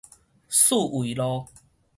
[0.49, 1.47] 四維路